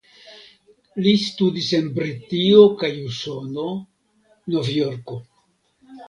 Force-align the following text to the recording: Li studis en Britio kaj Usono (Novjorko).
Li 1.07 1.11
studis 1.23 1.67
en 1.79 1.91
Britio 1.97 2.63
kaj 2.83 2.89
Usono 3.09 3.65
(Novjorko). 4.55 5.19